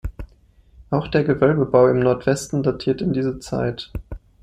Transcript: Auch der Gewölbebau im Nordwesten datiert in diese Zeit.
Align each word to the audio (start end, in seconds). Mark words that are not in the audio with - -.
Auch 0.89 1.09
der 1.09 1.23
Gewölbebau 1.23 1.87
im 1.89 1.99
Nordwesten 1.99 2.63
datiert 2.63 3.01
in 3.01 3.13
diese 3.13 3.37
Zeit. 3.37 3.91